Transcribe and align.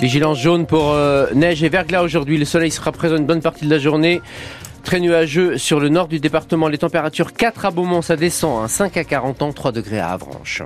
Vigilance 0.00 0.38
jaune 0.38 0.64
pour 0.64 0.92
euh, 0.92 1.26
neige 1.34 1.62
et 1.62 1.68
verglas 1.68 2.02
aujourd'hui. 2.02 2.38
Le 2.38 2.46
soleil 2.46 2.70
sera 2.70 2.90
présent 2.90 3.16
une 3.16 3.26
bonne 3.26 3.42
partie 3.42 3.66
de 3.66 3.70
la 3.70 3.78
journée. 3.78 4.22
Très 4.82 4.98
nuageux 4.98 5.58
sur 5.58 5.78
le 5.78 5.90
nord 5.90 6.08
du 6.08 6.20
département. 6.20 6.68
Les 6.68 6.78
températures 6.78 7.34
4 7.34 7.66
à 7.66 7.70
Beaumont, 7.70 8.00
ça 8.00 8.16
descend. 8.16 8.66
5 8.66 8.96
hein. 8.96 9.00
à 9.00 9.04
40 9.04 9.42
ans, 9.42 9.52
3 9.52 9.72
degrés 9.72 9.98
à 9.98 10.08
Avranches. 10.08 10.62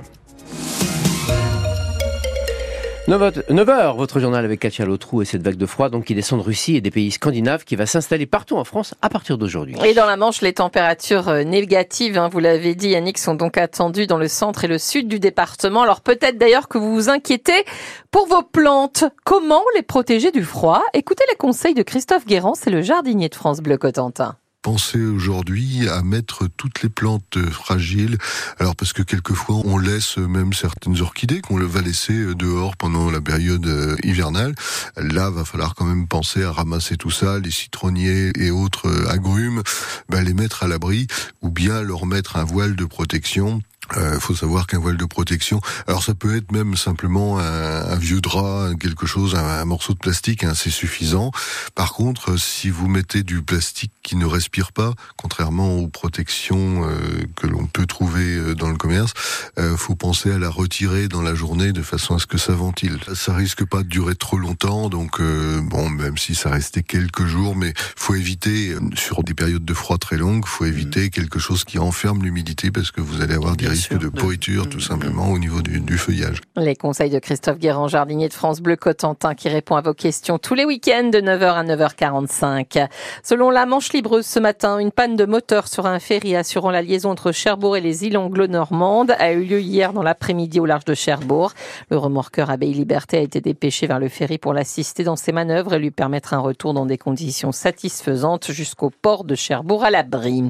9h, 3.07 3.95
votre 3.97 4.19
journal 4.19 4.43
avec 4.43 4.61
Katia 4.61 4.83
Lotrou 4.83 5.21
et 5.21 5.25
cette 5.25 5.43
vague 5.43 5.57
de 5.57 5.65
froid 5.67 5.89
donc 5.89 6.05
qui 6.05 6.15
descend 6.15 6.39
de 6.39 6.43
Russie 6.43 6.75
et 6.75 6.81
des 6.81 6.89
pays 6.89 7.11
scandinaves 7.11 7.63
qui 7.63 7.75
va 7.75 7.85
s'installer 7.85 8.25
partout 8.25 8.57
en 8.57 8.63
France 8.63 8.95
à 9.03 9.09
partir 9.09 9.37
d'aujourd'hui. 9.37 9.75
Et 9.85 9.93
dans 9.93 10.07
la 10.07 10.17
Manche, 10.17 10.41
les 10.41 10.53
températures 10.53 11.29
euh, 11.29 11.43
négatives, 11.43 12.17
hein, 12.17 12.29
vous 12.29 12.39
l'avez 12.39 12.73
dit 12.73 12.89
Yannick, 12.89 13.19
sont 13.19 13.35
donc 13.35 13.59
attendues 13.59 14.07
dans 14.07 14.17
le 14.17 14.27
centre 14.27 14.63
et 14.63 14.67
le 14.67 14.79
sud 14.79 15.07
du 15.07 15.19
département. 15.19 15.83
Alors 15.83 16.01
peut-être 16.01 16.39
d'ailleurs 16.39 16.67
que 16.67 16.79
vous 16.79 16.95
vous 16.95 17.09
inquiétez 17.09 17.65
pour 18.09 18.25
vos 18.25 18.41
plantes. 18.41 19.03
Comment 19.23 19.61
les 19.75 19.83
protéger 19.83 20.31
du 20.31 20.43
froid? 20.43 20.81
Écoutez 20.93 21.23
les 21.29 21.37
conseils 21.37 21.75
de 21.75 21.83
Christophe 21.83 22.25
Guérand, 22.25 22.55
c'est 22.55 22.71
le 22.71 22.81
jardinier 22.81 23.29
de 23.29 23.35
France 23.35 23.61
Bleu 23.61 23.77
Cotentin 23.77 24.35
penser 24.65 24.99
aujourd'hui 24.99 25.87
à 25.89 26.01
mettre 26.01 26.47
toutes 26.57 26.81
les 26.81 26.89
plantes 26.89 27.37
fragiles? 27.51 28.17
Alors 28.57 28.75
parce 28.75 28.93
que 28.93 29.03
quelquefois 29.03 29.57
on 29.63 29.77
laisse 29.77 30.17
même 30.17 30.53
certaines 30.53 31.01
orchidées 31.01 31.41
qu'on 31.41 31.59
va 31.59 31.81
laisser 31.81 32.33
dehors 32.33 32.75
pendant 32.75 33.11
la 33.11 33.21
période 33.21 33.67
euh, 33.67 33.95
hivernale. 34.03 34.55
Là, 34.97 35.29
va 35.29 35.45
falloir 35.45 35.75
quand 35.75 35.85
même 35.85 36.07
penser 36.07 36.41
à 36.41 36.51
ramasser 36.51 36.97
tout 36.97 37.11
ça, 37.11 37.37
les 37.37 37.51
citronniers 37.51 38.31
et 38.39 38.49
autres 38.49 38.89
agrumes, 39.07 39.61
ben, 40.09 40.23
les 40.23 40.33
mettre 40.33 40.63
à 40.63 40.67
l'abri 40.67 41.05
ou 41.43 41.51
bien 41.51 41.83
leur 41.83 42.07
mettre 42.07 42.37
un 42.37 42.43
voile 42.43 42.75
de 42.75 42.85
protection 42.85 43.61
il 43.95 44.01
euh, 44.01 44.19
faut 44.19 44.35
savoir 44.35 44.67
qu'un 44.67 44.79
voile 44.79 44.97
de 44.97 45.05
protection, 45.05 45.61
alors 45.87 46.03
ça 46.03 46.13
peut 46.13 46.35
être 46.35 46.51
même 46.51 46.75
simplement 46.75 47.39
un, 47.39 47.95
vieux 47.95 48.21
drap, 48.21 48.71
quelque 48.79 49.05
chose, 49.05 49.35
un, 49.35 49.65
morceau 49.65 49.93
de 49.93 49.99
plastique, 49.99 50.43
hein, 50.43 50.53
c'est 50.55 50.69
suffisant. 50.69 51.31
Par 51.75 51.93
contre, 51.93 52.37
si 52.37 52.69
vous 52.69 52.87
mettez 52.87 53.23
du 53.23 53.41
plastique 53.41 53.91
qui 54.03 54.15
ne 54.15 54.25
respire 54.25 54.71
pas, 54.71 54.93
contrairement 55.17 55.77
aux 55.77 55.87
protections 55.87 56.87
euh, 56.87 57.25
que 57.35 57.47
l'on 57.47 57.65
peut 57.65 57.85
trouver 57.85 58.35
euh, 58.35 58.55
dans 58.55 58.69
le 58.69 58.77
commerce, 58.77 59.13
euh, 59.57 59.75
faut 59.77 59.95
penser 59.95 60.31
à 60.31 60.37
la 60.37 60.49
retirer 60.49 61.07
dans 61.07 61.21
la 61.21 61.33
journée 61.33 61.71
de 61.71 61.81
façon 61.81 62.15
à 62.15 62.19
ce 62.19 62.27
que 62.27 62.37
ça 62.37 62.53
ventile. 62.53 62.99
Ça 63.15 63.33
risque 63.33 63.65
pas 63.65 63.83
de 63.83 63.87
durer 63.87 64.15
trop 64.15 64.37
longtemps, 64.37 64.89
donc 64.89 65.21
bon, 65.21 65.89
même 65.89 66.17
si 66.17 66.35
ça 66.35 66.49
restait 66.49 66.83
quelques 66.83 67.25
jours, 67.25 67.55
mais 67.55 67.73
faut 67.95 68.15
éviter 68.15 68.75
sur 68.95 69.23
des 69.23 69.33
périodes 69.33 69.65
de 69.65 69.73
froid 69.73 69.97
très 69.97 70.17
longues, 70.17 70.45
faut 70.45 70.65
éviter 70.65 71.09
quelque 71.09 71.39
chose 71.39 71.63
qui 71.63 71.79
enferme 71.79 72.23
l'humidité 72.23 72.71
parce 72.71 72.91
que 72.91 73.01
vous 73.01 73.21
allez 73.21 73.33
avoir 73.33 73.55
des 73.55 73.67
risque 73.75 73.97
de 73.97 74.07
pourriture, 74.07 74.69
tout 74.69 74.79
simplement, 74.79 75.29
au 75.31 75.37
niveau 75.37 75.61
du, 75.61 75.81
du, 75.81 75.97
feuillage. 75.97 76.39
Les 76.55 76.77
conseils 76.77 77.09
de 77.09 77.19
Christophe 77.19 77.59
Guérand, 77.59 77.89
jardinier 77.89 78.29
de 78.29 78.33
France 78.33 78.61
Bleu 78.61 78.77
Cotentin, 78.77 79.35
qui 79.35 79.49
répond 79.49 79.75
à 79.75 79.81
vos 79.81 79.93
questions 79.93 80.37
tous 80.37 80.53
les 80.53 80.63
week-ends 80.63 81.09
de 81.09 81.19
9h 81.19 81.55
à 81.55 81.63
9h45. 81.65 82.87
Selon 83.21 83.49
la 83.49 83.65
Manche 83.65 83.91
Libreuse 83.91 84.25
ce 84.25 84.39
matin, 84.39 84.79
une 84.79 84.93
panne 84.93 85.17
de 85.17 85.25
moteur 85.25 85.67
sur 85.67 85.87
un 85.87 85.99
ferry 85.99 86.37
assurant 86.37 86.71
la 86.71 86.81
liaison 86.81 87.09
entre 87.09 87.33
Cherbourg 87.33 87.75
et 87.75 87.81
les 87.81 88.05
îles 88.05 88.17
anglo-normandes 88.17 89.13
a 89.19 89.33
eu 89.33 89.43
lieu 89.43 89.59
hier 89.59 89.91
dans 89.91 90.03
l'après-midi 90.03 90.61
au 90.61 90.65
large 90.65 90.85
de 90.85 90.93
Cherbourg. 90.93 91.51
Le 91.89 91.97
remorqueur 91.97 92.49
Abbaye 92.49 92.71
Liberté 92.71 93.17
a 93.17 93.21
été 93.21 93.41
dépêché 93.41 93.87
vers 93.87 93.99
le 93.99 94.07
ferry 94.07 94.37
pour 94.37 94.53
l'assister 94.53 95.03
dans 95.03 95.17
ses 95.17 95.33
manœuvres 95.33 95.73
et 95.73 95.79
lui 95.79 95.91
permettre 95.91 96.33
un 96.33 96.39
retour 96.39 96.73
dans 96.73 96.85
des 96.85 96.97
conditions 96.97 97.51
satisfaisantes 97.51 98.53
jusqu'au 98.53 98.89
port 98.89 99.25
de 99.25 99.35
Cherbourg 99.35 99.83
à 99.83 99.91
l'abri. 99.91 100.49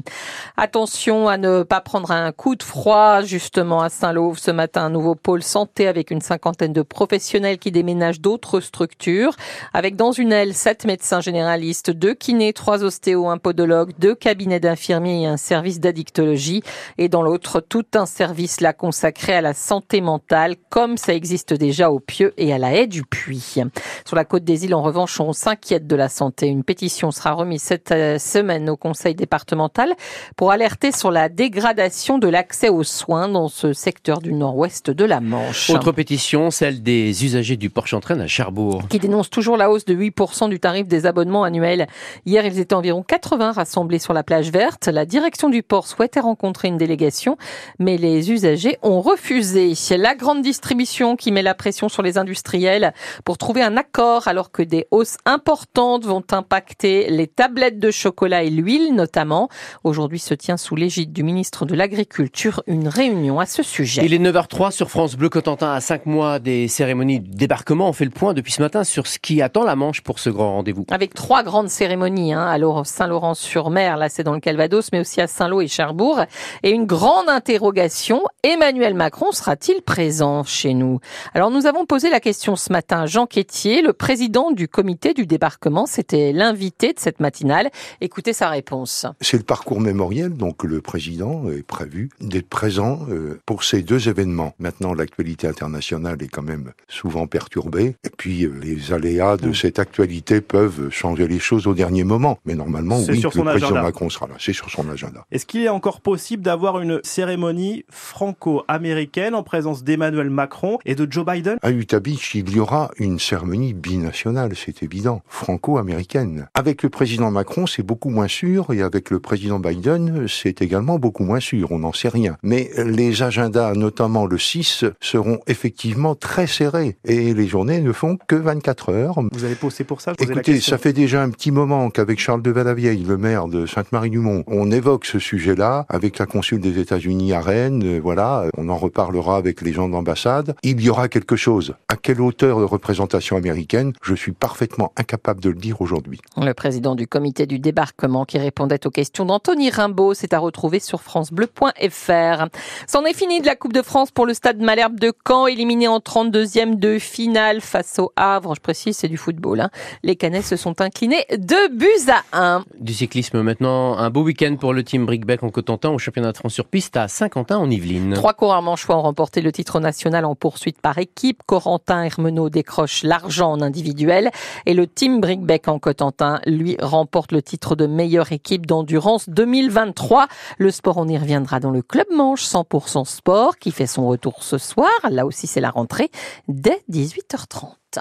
Attention 0.56 1.28
à 1.28 1.38
ne 1.38 1.64
pas 1.64 1.80
prendre 1.80 2.12
un 2.12 2.30
coup 2.30 2.54
de 2.54 2.62
froid 2.62 3.15
justement 3.24 3.80
à 3.80 3.88
Saint-Lô 3.88 4.34
ce 4.34 4.50
matin 4.50 4.84
un 4.84 4.90
nouveau 4.90 5.14
pôle 5.14 5.42
santé 5.42 5.86
avec 5.88 6.10
une 6.10 6.20
cinquantaine 6.20 6.72
de 6.72 6.82
professionnels 6.82 7.58
qui 7.58 7.70
déménagent 7.70 8.20
d'autres 8.20 8.60
structures, 8.60 9.34
avec 9.72 9.96
dans 9.96 10.12
une 10.12 10.32
aile 10.32 10.52
sept 10.54 10.84
médecins 10.84 11.20
généralistes, 11.20 11.90
deux 11.90 12.14
kinés, 12.14 12.52
trois 12.52 12.84
ostéos, 12.84 13.28
un 13.28 13.38
podologue, 13.38 13.92
deux 13.98 14.14
cabinets 14.14 14.60
d'infirmiers 14.60 15.22
et 15.22 15.26
un 15.26 15.36
service 15.36 15.80
d'addictologie, 15.80 16.62
et 16.98 17.08
dans 17.08 17.22
l'autre 17.22 17.60
tout 17.60 17.86
un 17.94 18.06
service 18.06 18.60
là 18.60 18.72
consacré 18.72 19.34
à 19.34 19.40
la 19.40 19.54
santé 19.54 20.00
mentale, 20.00 20.56
comme 20.68 20.96
ça 20.98 21.14
existe 21.14 21.54
déjà 21.54 21.90
au 21.90 22.00
Pieux 22.00 22.34
et 22.36 22.52
à 22.52 22.58
la 22.58 22.74
haie 22.74 22.86
du 22.86 23.04
Puy. 23.04 23.62
Sur 24.04 24.16
la 24.16 24.24
côte 24.24 24.44
des 24.44 24.64
îles, 24.64 24.74
en 24.74 24.82
revanche, 24.82 25.18
on 25.20 25.32
s'inquiète 25.32 25.86
de 25.86 25.96
la 25.96 26.08
santé. 26.08 26.46
Une 26.48 26.64
pétition 26.64 27.10
sera 27.10 27.32
remise 27.32 27.62
cette 27.62 27.92
euh, 27.92 28.18
semaine 28.18 28.68
au 28.68 28.76
conseil 28.76 29.14
départemental 29.14 29.94
pour 30.36 30.50
alerter 30.50 30.92
sur 30.92 31.10
la 31.10 31.28
dégradation 31.28 32.18
de 32.18 32.28
l'accès 32.28 32.68
aux 32.68 32.84
soins 32.84 33.05
dans 33.08 33.48
ce 33.48 33.72
secteur 33.72 34.20
du 34.20 34.32
nord-ouest 34.32 34.90
de 34.90 35.04
la 35.04 35.20
Manche. 35.20 35.70
Autre 35.70 35.92
pétition, 35.92 36.50
celle 36.50 36.82
des 36.82 37.24
usagers 37.24 37.56
du 37.56 37.70
Porche-Entraîne 37.70 38.20
à 38.20 38.26
Cherbourg. 38.26 38.82
Qui 38.88 38.98
dénonce 38.98 39.30
toujours 39.30 39.56
la 39.56 39.70
hausse 39.70 39.84
de 39.84 39.94
8% 39.94 40.48
du 40.48 40.58
tarif 40.58 40.88
des 40.88 41.06
abonnements 41.06 41.44
annuels. 41.44 41.86
Hier, 42.24 42.44
ils 42.44 42.58
étaient 42.58 42.74
environ 42.74 43.04
80 43.04 43.52
rassemblés 43.52 44.00
sur 44.00 44.12
la 44.12 44.24
plage 44.24 44.50
verte. 44.50 44.88
La 44.88 45.06
direction 45.06 45.48
du 45.48 45.62
port 45.62 45.86
souhaitait 45.86 46.18
rencontrer 46.18 46.66
une 46.66 46.78
délégation, 46.78 47.36
mais 47.78 47.96
les 47.96 48.32
usagers 48.32 48.76
ont 48.82 49.00
refusé. 49.00 49.74
La 49.96 50.16
grande 50.16 50.42
distribution 50.42 51.14
qui 51.14 51.30
met 51.30 51.42
la 51.42 51.54
pression 51.54 51.88
sur 51.88 52.02
les 52.02 52.18
industriels 52.18 52.92
pour 53.24 53.38
trouver 53.38 53.62
un 53.62 53.76
accord 53.76 54.26
alors 54.26 54.50
que 54.50 54.62
des 54.62 54.88
hausses 54.90 55.16
importantes 55.26 56.04
vont 56.04 56.24
impacter 56.32 57.08
les 57.08 57.28
tablettes 57.28 57.78
de 57.78 57.92
chocolat 57.92 58.42
et 58.42 58.50
l'huile 58.50 58.94
notamment. 58.94 59.48
Aujourd'hui 59.84 60.18
se 60.18 60.34
tient 60.34 60.56
sous 60.56 60.74
l'égide 60.74 61.12
du 61.12 61.22
ministre 61.22 61.66
de 61.66 61.76
l'Agriculture 61.76 62.64
une 62.66 62.88
réunion 62.96 63.38
à 63.38 63.46
ce 63.46 63.62
sujet. 63.62 64.02
Il 64.04 64.14
est 64.14 64.18
9h03 64.18 64.70
sur 64.70 64.90
France 64.90 65.16
Bleu 65.16 65.28
Cotentin 65.28 65.72
à 65.72 65.80
5 65.80 66.06
mois 66.06 66.38
des 66.38 66.66
cérémonies 66.66 67.20
de 67.20 67.36
débarquement. 67.36 67.88
On 67.88 67.92
fait 67.92 68.06
le 68.06 68.10
point 68.10 68.32
depuis 68.32 68.52
ce 68.52 68.62
matin 68.62 68.84
sur 68.84 69.06
ce 69.06 69.18
qui 69.18 69.42
attend 69.42 69.64
la 69.64 69.76
Manche 69.76 70.00
pour 70.00 70.18
ce 70.18 70.30
grand 70.30 70.52
rendez-vous. 70.52 70.86
Avec 70.90 71.12
trois 71.12 71.42
grandes 71.42 71.68
cérémonies, 71.68 72.32
hein, 72.32 72.46
à 72.46 72.84
Saint-Laurent-sur-Mer, 72.84 73.96
là 73.98 74.08
c'est 74.08 74.22
dans 74.22 74.32
le 74.32 74.40
Calvados, 74.40 74.88
mais 74.92 75.00
aussi 75.00 75.20
à 75.20 75.26
Saint-Lô 75.26 75.60
et 75.60 75.68
Cherbourg. 75.68 76.22
Et 76.62 76.70
une 76.70 76.86
grande 76.86 77.28
interrogation, 77.28 78.22
Emmanuel 78.42 78.94
Macron 78.94 79.30
sera-t-il 79.30 79.82
présent 79.82 80.42
chez 80.42 80.72
nous? 80.72 81.00
Alors 81.34 81.50
nous 81.50 81.66
avons 81.66 81.84
posé 81.84 82.08
la 82.08 82.20
question 82.20 82.56
ce 82.56 82.72
matin 82.72 83.02
à 83.02 83.06
Jean 83.06 83.26
Quétier, 83.26 83.82
le 83.82 83.92
président 83.92 84.52
du 84.52 84.68
comité 84.68 85.12
du 85.12 85.26
débarquement. 85.26 85.86
C'était 85.86 86.32
l'invité 86.32 86.94
de 86.94 86.98
cette 86.98 87.20
matinale. 87.20 87.70
Écoutez 88.00 88.32
sa 88.32 88.48
réponse. 88.48 89.06
C'est 89.20 89.36
le 89.36 89.42
parcours 89.42 89.80
mémoriel, 89.80 90.30
donc 90.30 90.64
le 90.64 90.80
président 90.80 91.50
est 91.50 91.66
prévu 91.66 92.08
d'être 92.20 92.48
présent 92.48 92.85
euh, 93.08 93.40
pour 93.46 93.64
ces 93.64 93.82
deux 93.82 94.08
événements. 94.08 94.54
Maintenant, 94.58 94.94
l'actualité 94.94 95.46
internationale 95.46 96.16
est 96.22 96.28
quand 96.28 96.42
même 96.42 96.72
souvent 96.88 97.26
perturbée, 97.26 97.96
et 98.04 98.10
puis 98.16 98.44
euh, 98.44 98.52
les 98.62 98.92
aléas 98.92 99.36
de 99.36 99.48
mm. 99.48 99.54
cette 99.54 99.78
actualité 99.78 100.40
peuvent 100.40 100.90
changer 100.90 101.26
les 101.28 101.38
choses 101.38 101.66
au 101.66 101.74
dernier 101.74 102.04
moment. 102.04 102.38
Mais 102.44 102.54
normalement, 102.54 102.98
oui, 103.08 103.20
le 103.20 103.28
président 103.28 103.82
Macron 103.82 104.10
sera 104.10 104.26
là. 104.26 104.34
C'est 104.38 104.52
sur 104.52 104.70
son 104.70 104.88
agenda. 104.88 105.24
Est-ce 105.32 105.46
qu'il 105.46 105.62
est 105.62 105.68
encore 105.68 106.00
possible 106.00 106.42
d'avoir 106.42 106.80
une 106.80 107.00
cérémonie 107.02 107.84
franco-américaine 107.90 109.34
en 109.34 109.42
présence 109.42 109.84
d'Emmanuel 109.84 110.30
Macron 110.30 110.78
et 110.84 110.94
de 110.94 111.06
Joe 111.10 111.24
Biden? 111.24 111.58
À 111.62 111.70
Utah 111.70 112.00
Beach, 112.00 112.34
il 112.34 112.50
y 112.54 112.60
aura 112.60 112.90
une 112.98 113.18
cérémonie 113.18 113.74
binationale, 113.74 114.52
c'est 114.56 114.82
évident, 114.82 115.22
franco-américaine. 115.28 116.48
Avec 116.54 116.82
le 116.82 116.88
président 116.88 117.30
Macron, 117.30 117.66
c'est 117.66 117.82
beaucoup 117.82 118.10
moins 118.10 118.28
sûr, 118.28 118.72
et 118.72 118.82
avec 118.82 119.10
le 119.10 119.20
président 119.20 119.58
Biden, 119.58 120.26
c'est 120.28 120.62
également 120.62 120.98
beaucoup 120.98 121.24
moins 121.24 121.40
sûr. 121.40 121.72
On 121.72 121.80
n'en 121.80 121.92
sait 121.92 122.08
rien. 122.08 122.36
Mais 122.42 122.70
les 122.76 123.22
agendas, 123.22 123.74
notamment 123.74 124.26
le 124.26 124.38
6, 124.38 124.84
seront 125.00 125.40
effectivement 125.46 126.14
très 126.14 126.46
serrés 126.46 126.96
et 127.04 127.34
les 127.34 127.46
journées 127.46 127.80
ne 127.80 127.92
font 127.92 128.18
que 128.28 128.36
24 128.36 128.92
heures. 128.92 129.20
Vous 129.32 129.44
avez 129.44 129.54
posé 129.54 129.84
pour 129.84 130.00
ça 130.00 130.12
Écoutez, 130.18 130.60
ça 130.60 130.78
fait 130.78 130.92
déjà 130.92 131.22
un 131.22 131.30
petit 131.30 131.50
moment 131.50 131.90
qu'avec 131.90 132.18
Charles 132.18 132.42
de 132.42 132.50
Valavieille, 132.50 133.04
le 133.04 133.16
maire 133.16 133.48
de 133.48 133.66
Sainte-Marie-du-Mont, 133.66 134.44
on 134.46 134.70
évoque 134.70 135.06
ce 135.06 135.18
sujet-là 135.18 135.86
avec 135.88 136.18
la 136.18 136.26
consul 136.26 136.60
des 136.60 136.78
États-Unis 136.78 137.32
à 137.32 137.40
Rennes. 137.40 137.82
Euh, 137.84 138.00
voilà, 138.02 138.44
on 138.56 138.68
en 138.68 138.76
reparlera 138.76 139.36
avec 139.36 139.60
les 139.60 139.72
gens 139.72 139.88
d'ambassade. 139.88 140.54
Il 140.62 140.80
y 140.80 140.90
aura 140.90 141.08
quelque 141.08 141.36
chose. 141.36 141.74
À 141.88 141.96
quelle 141.96 142.20
hauteur 142.20 142.58
de 142.58 142.64
représentation 142.64 143.36
américaine 143.36 143.92
Je 144.02 144.14
suis 144.14 144.32
parfaitement 144.32 144.92
incapable 144.96 145.40
de 145.40 145.50
le 145.50 145.56
dire 145.56 145.80
aujourd'hui. 145.80 146.20
Le 146.36 146.52
président 146.52 146.94
du 146.94 147.06
comité 147.06 147.46
du 147.46 147.58
débarquement 147.58 148.24
qui 148.24 148.38
répondait 148.38 148.86
aux 148.86 148.90
questions 148.90 149.24
d'Anthony 149.24 149.70
Rimbaud, 149.70 150.14
c'est 150.14 150.32
à 150.32 150.38
retrouver 150.38 150.80
sur 150.80 151.02
francebleu.fr. 151.02 152.46
C'en 152.86 153.04
est 153.04 153.14
fini 153.14 153.40
de 153.40 153.46
la 153.46 153.56
Coupe 153.56 153.72
de 153.72 153.82
France 153.82 154.10
pour 154.10 154.26
le 154.26 154.34
stade 154.34 154.60
Malherbe 154.60 154.98
de 154.98 155.12
Caen, 155.26 155.46
éliminé 155.46 155.88
en 155.88 155.98
32e 155.98 156.76
de 156.76 156.98
finale 156.98 157.60
face 157.60 157.98
au 157.98 158.12
Havre. 158.16 158.54
Je 158.54 158.60
précise, 158.60 158.96
c'est 158.96 159.08
du 159.08 159.16
football. 159.16 159.60
Hein. 159.60 159.70
Les 160.02 160.16
Canets 160.16 160.42
se 160.42 160.56
sont 160.56 160.80
inclinés 160.80 161.24
de 161.30 161.74
buts 161.74 162.10
à 162.32 162.38
1. 162.38 162.64
Du 162.80 162.94
cyclisme 162.94 163.42
maintenant, 163.42 163.96
un 163.98 164.10
beau 164.10 164.22
week-end 164.22 164.56
pour 164.58 164.72
le 164.72 164.82
team 164.82 165.06
Brickbeck 165.06 165.42
en 165.42 165.50
Cotentin 165.50 165.90
au 165.90 165.98
championnat 165.98 166.32
de 166.32 166.36
France 166.36 166.54
sur 166.54 166.66
piste 166.66 166.96
à 166.96 167.08
Saint-Quentin 167.08 167.58
en 167.58 167.70
Yvelines. 167.70 168.14
Trois 168.14 168.34
coureurs 168.34 168.62
manchois 168.62 168.96
ont 168.96 169.02
remporté 169.02 169.40
le 169.40 169.52
titre 169.52 169.80
national 169.80 170.24
en 170.24 170.34
poursuite 170.34 170.80
par 170.80 170.98
équipe. 170.98 171.42
Corentin 171.46 172.02
Hermenot 172.02 172.50
décroche 172.50 173.02
l'argent 173.02 173.52
en 173.52 173.60
individuel 173.60 174.30
et 174.66 174.74
le 174.74 174.86
team 174.86 175.20
Brickbeck 175.20 175.68
en 175.68 175.78
Cotentin, 175.78 176.40
lui, 176.46 176.76
remporte 176.80 177.32
le 177.32 177.42
titre 177.42 177.76
de 177.76 177.86
meilleure 177.86 178.32
équipe 178.32 178.66
d'endurance 178.66 179.28
2023. 179.28 180.26
Le 180.58 180.70
sport, 180.70 180.96
on 180.96 181.08
y 181.08 181.18
reviendra 181.18 181.60
dans 181.60 181.70
le 181.70 181.82
club 181.82 182.06
manche 182.14 182.42
100% 182.56 183.04
sport 183.04 183.58
qui 183.58 183.70
fait 183.70 183.86
son 183.86 184.08
retour 184.08 184.42
ce 184.42 184.58
soir. 184.58 184.90
Là 185.10 185.26
aussi, 185.26 185.46
c'est 185.46 185.60
la 185.60 185.70
rentrée 185.70 186.10
dès 186.48 186.82
18h30. 186.90 188.00